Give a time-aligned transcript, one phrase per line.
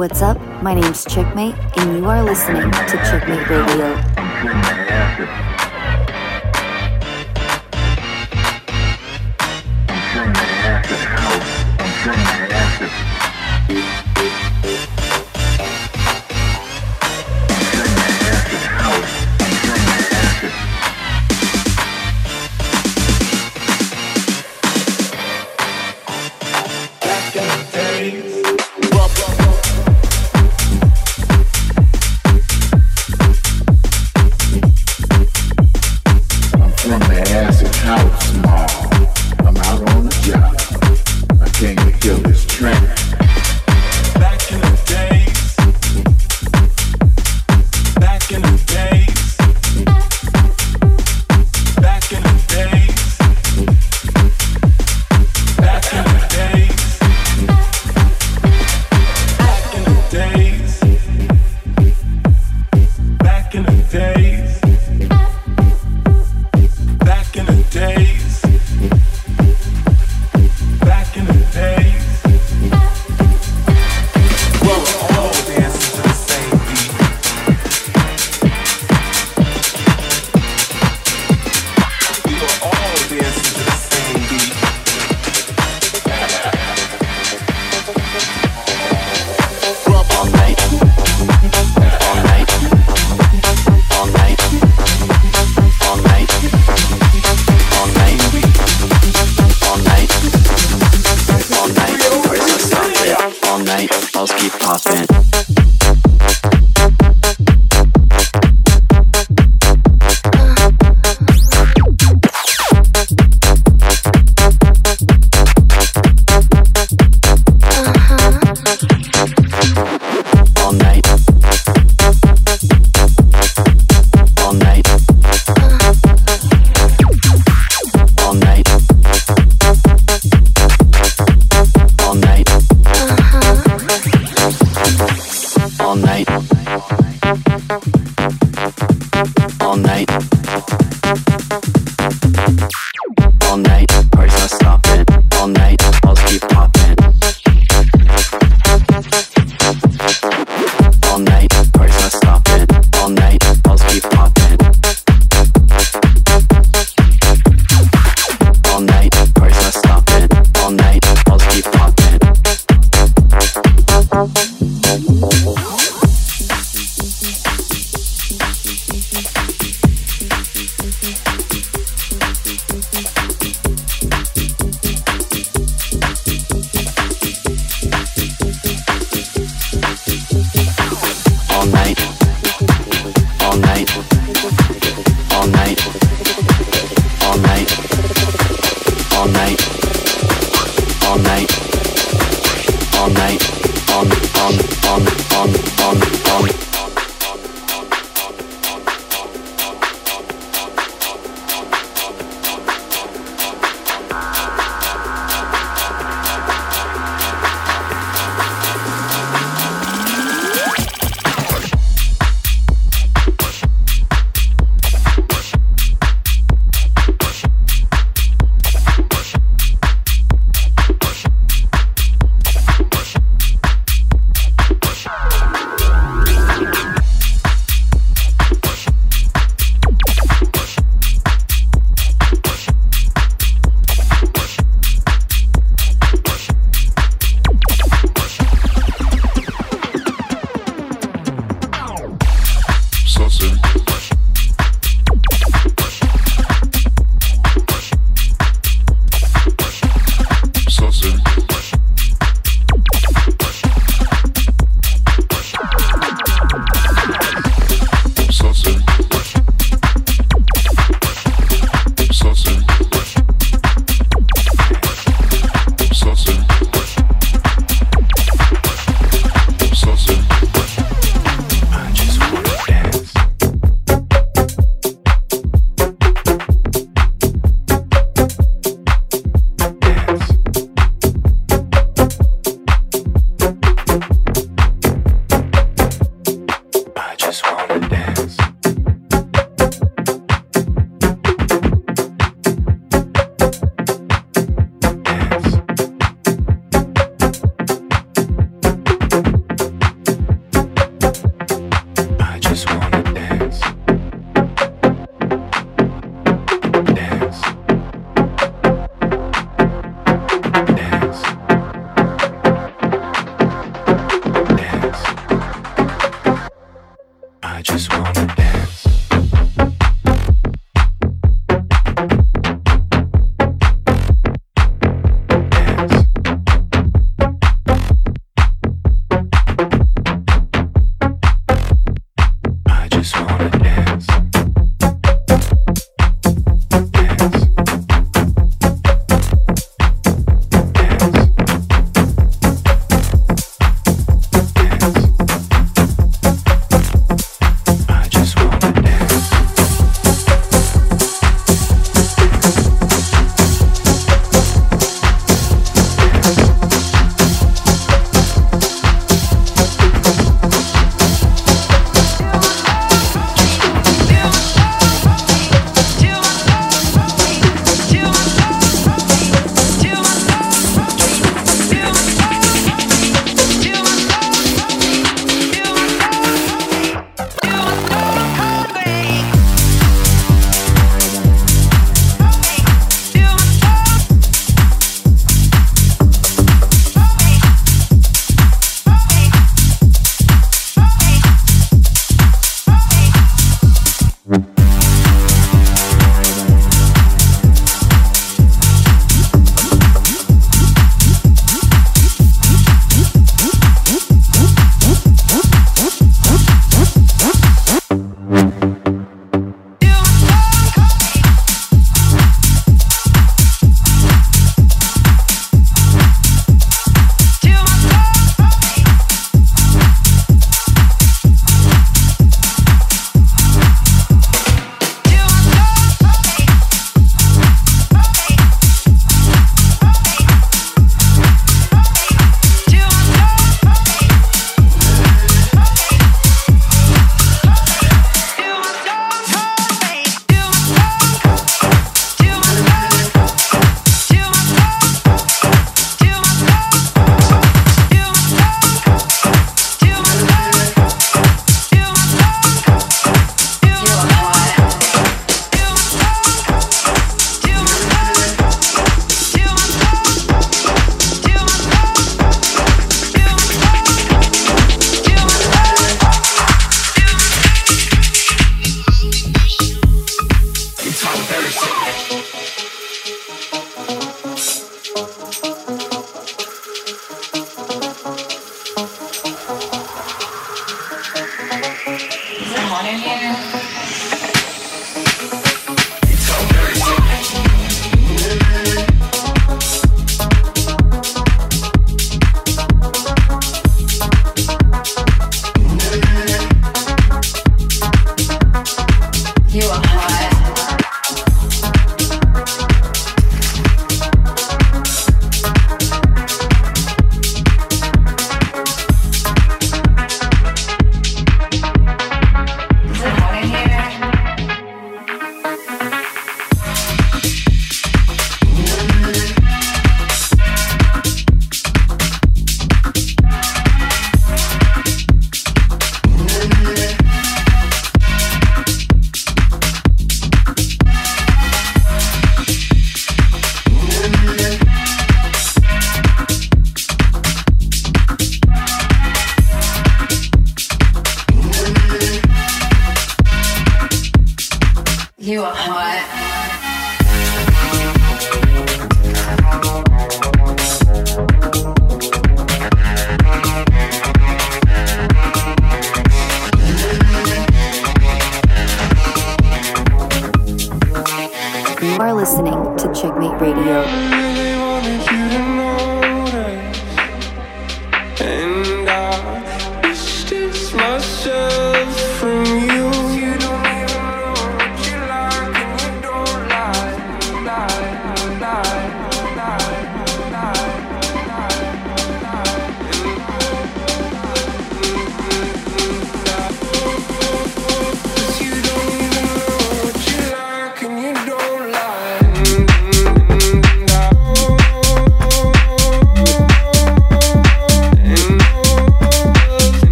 [0.00, 0.40] What's up?
[0.62, 4.00] My name's Chickmate, and you are listening to Chickmate Radio.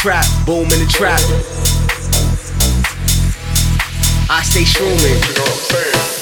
[0.00, 1.20] Trap, boom in the trap.
[4.30, 6.19] I stay shrooming.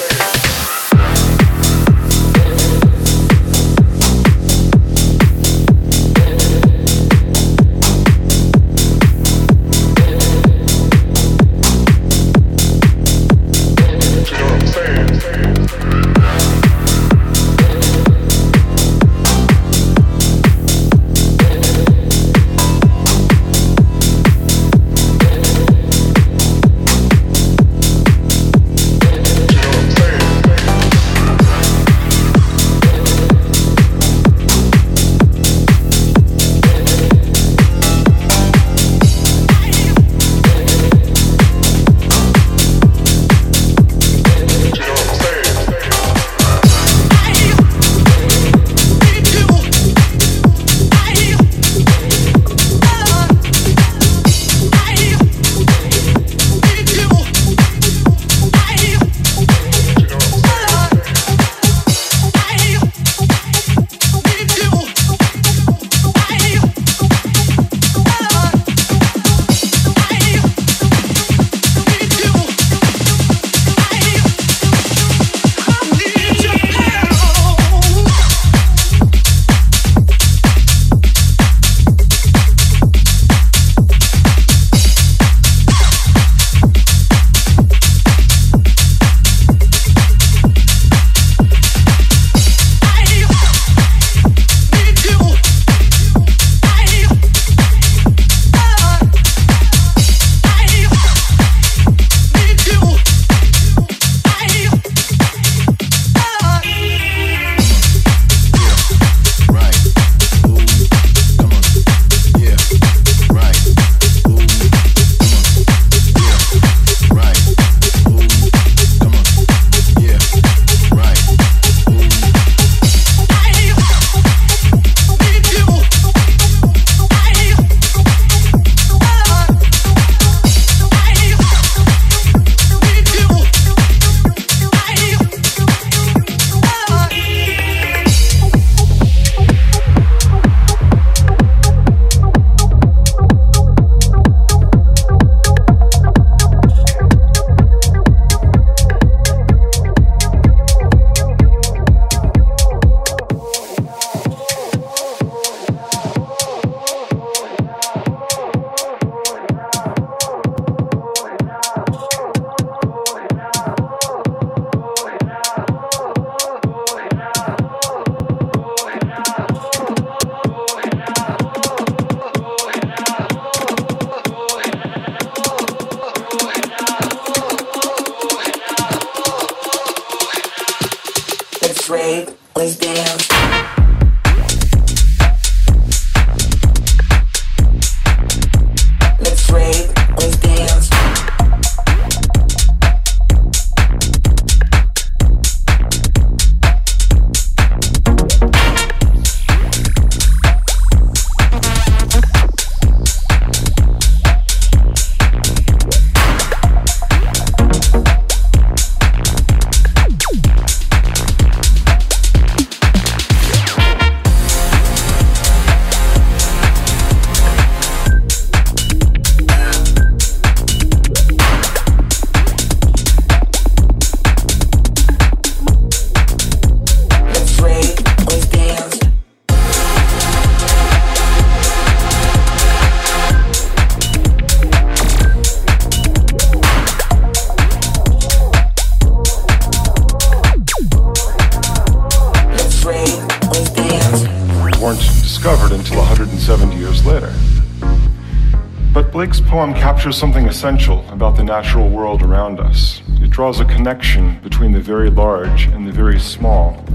[249.49, 253.01] Poem captures something essential about the natural world around us.
[253.19, 256.85] It draws a connection between the very large and the very small,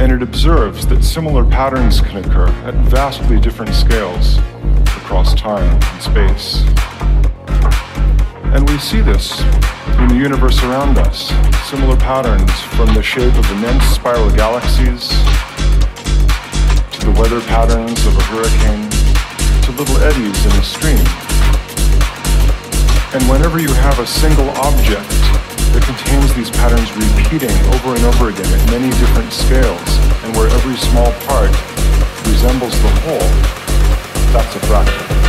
[0.00, 4.38] and it observes that similar patterns can occur at vastly different scales
[4.96, 6.64] across time and space.
[8.54, 9.38] And we see this
[9.98, 11.28] in the universe around us,
[11.68, 15.10] similar patterns from the shape of immense spiral galaxies
[16.96, 18.88] to the weather patterns of a hurricane
[19.64, 21.19] to little eddies in a stream.
[23.12, 25.10] And whenever you have a single object
[25.74, 30.46] that contains these patterns repeating over and over again at many different scales, and where
[30.46, 31.50] every small part
[32.28, 33.30] resembles the whole,
[34.32, 35.19] that's a fractal.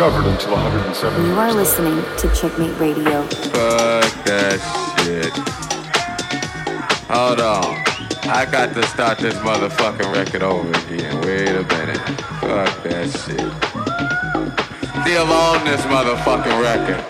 [0.00, 3.22] Discovered until 170 You are listening to Checkmate Radio.
[3.28, 4.58] Fuck that
[5.04, 5.30] shit.
[7.10, 7.76] Hold on.
[8.24, 11.20] I got to start this motherfucking record over again.
[11.20, 11.98] Wait a minute.
[12.40, 13.52] Fuck that shit.
[15.02, 17.09] Still on this motherfucking record.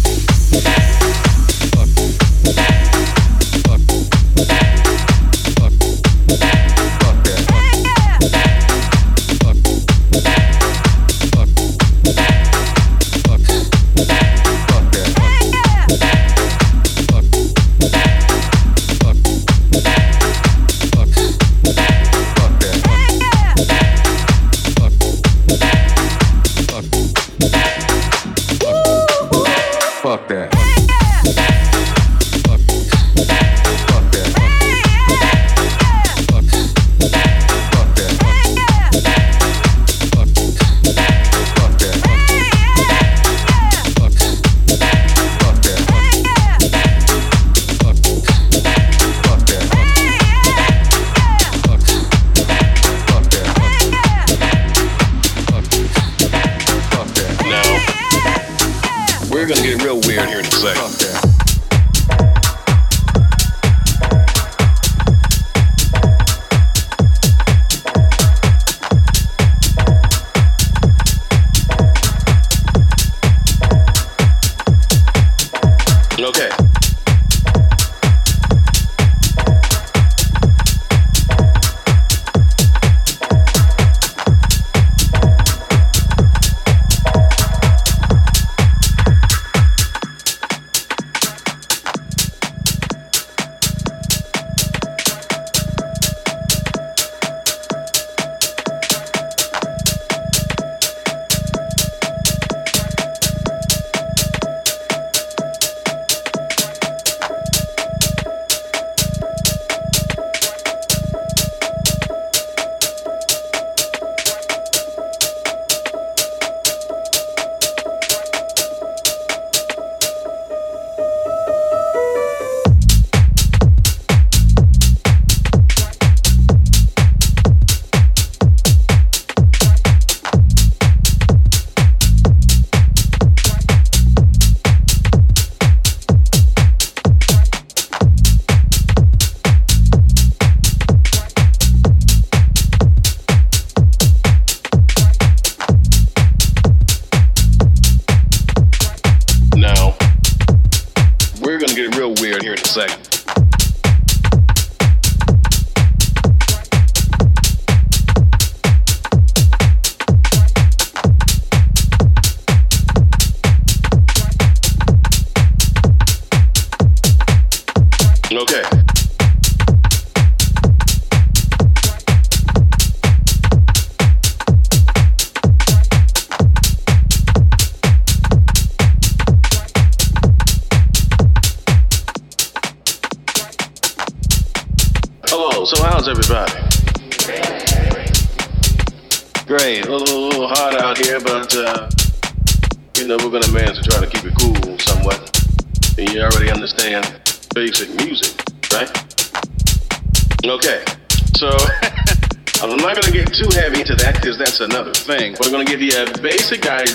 [0.53, 0.90] Thank.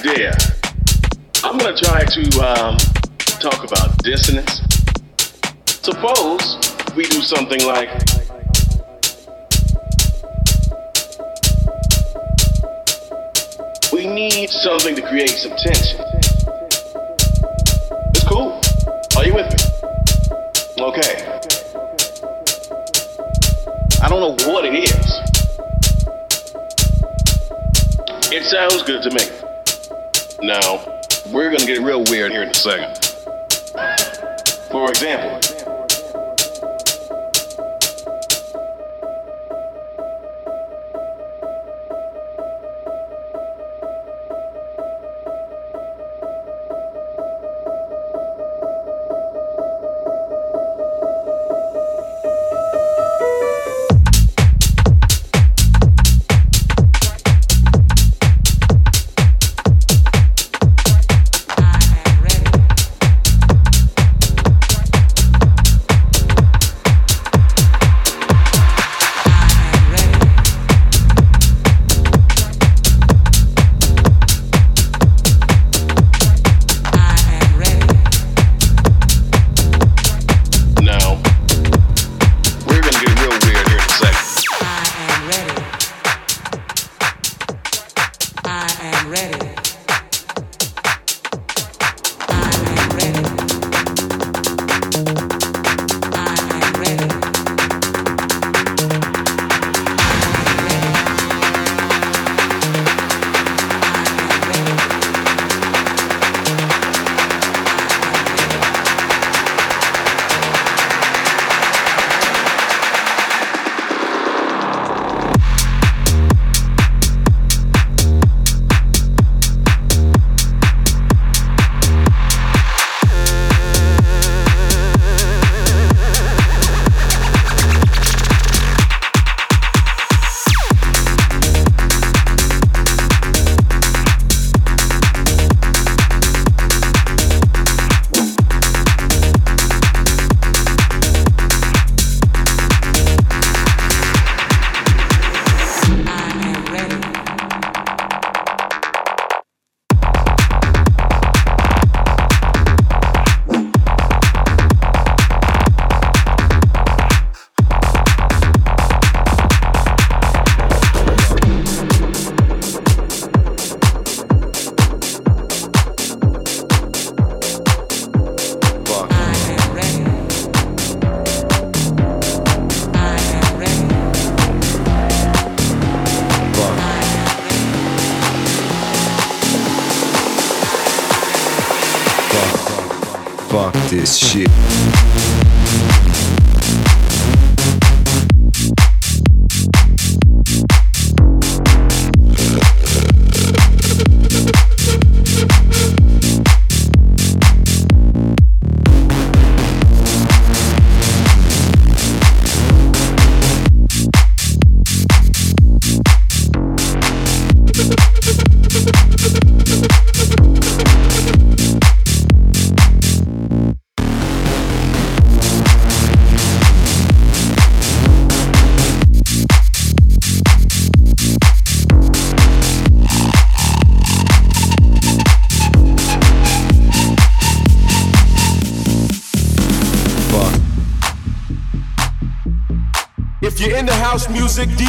[0.09, 0.33] Idea.
[1.43, 2.77] I'm gonna try to um,
[3.41, 4.61] talk about dissonance.
[5.67, 6.59] Suppose
[6.95, 7.89] we do something like.
[13.93, 16.01] We need something to create some tension.
[18.15, 18.61] It's cool.
[19.17, 20.85] Are you with me?
[20.85, 21.41] Okay.
[24.03, 25.07] I don't know what it is.
[28.33, 29.46] It sounds good to me.
[30.43, 30.85] Now,
[31.33, 32.95] we're gonna get real weird here in a second.
[34.71, 35.41] For example,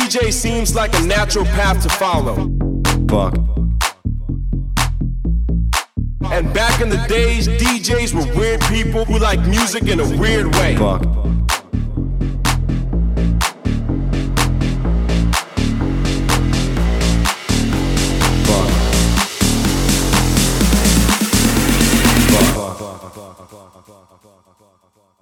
[0.07, 2.35] DJ seems like a natural path to follow.
[3.09, 3.35] Fuck.
[6.31, 10.55] And back in the days, DJs were weird people who like music in a weird
[10.55, 10.77] way.
[10.77, 11.03] Fuck.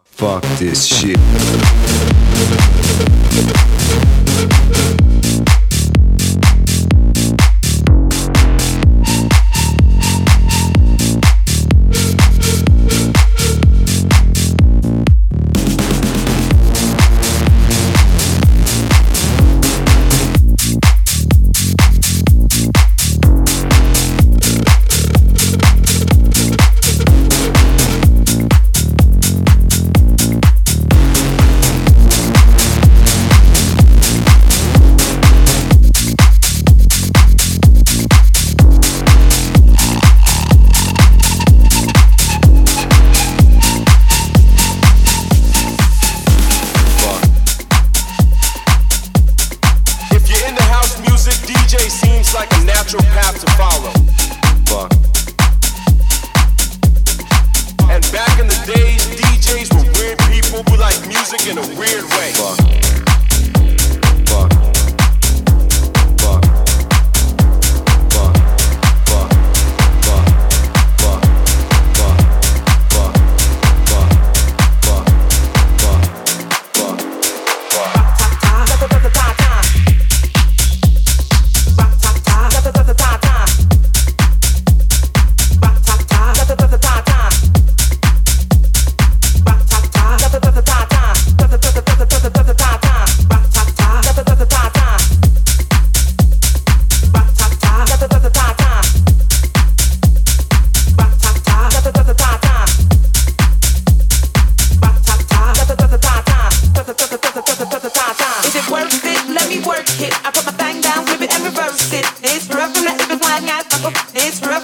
[0.03, 0.43] Fuck.
[0.59, 1.17] This shit.
[4.47, 5.04] Thank you.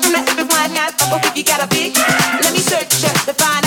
[0.01, 2.89] from the everyone I thought, if you got a big, let me search,
[3.25, 3.60] to find.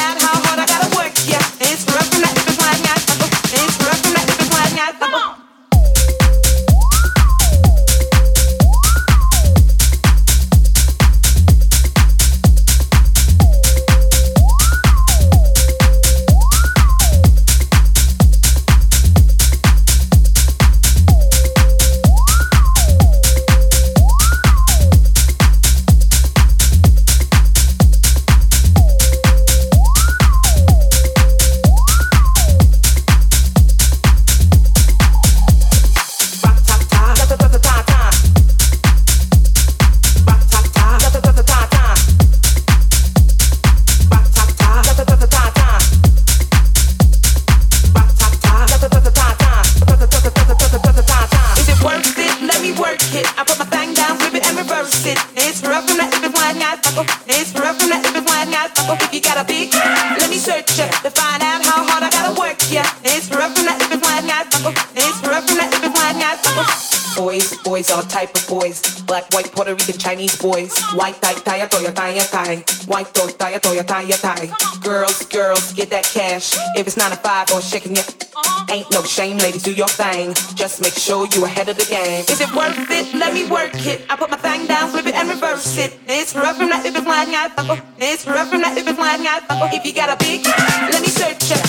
[70.94, 72.64] White tie, tie, toya, tie, your tie.
[72.86, 74.48] White toy, tie, toya, tie, your tie.
[74.80, 76.54] Girls, girls, get that cash.
[76.76, 78.66] If it's nine to five or shaking your uh-huh.
[78.70, 80.34] Ain't no shame, ladies, do your thing.
[80.54, 82.24] Just make sure you ahead of the game.
[82.28, 83.12] Is it worth it?
[83.14, 84.06] Let me work it.
[84.08, 85.98] I put my thing down, flip it and reverse it.
[86.06, 87.82] It's rough from that if it's wide, guys.
[87.98, 89.42] It's rough from that if it's wide, guys.
[89.74, 91.63] If you got a big, let me search ya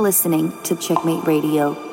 [0.00, 1.87] listening to Checkmate Radio.